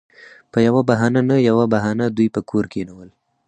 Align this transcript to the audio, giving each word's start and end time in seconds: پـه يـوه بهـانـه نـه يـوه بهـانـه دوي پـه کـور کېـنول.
پـه 0.51 0.59
يـوه 0.65 0.81
بهـانـه 0.89 1.21
نـه 1.29 1.37
يـوه 1.47 1.65
بهـانـه 1.73 2.05
دوي 2.17 2.27
پـه 2.33 2.41
کـور 2.49 2.65
کېـنول. 2.73 3.09